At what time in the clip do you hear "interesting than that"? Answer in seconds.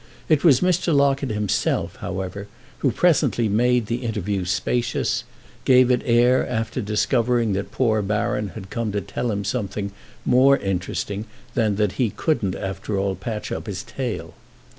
10.57-11.91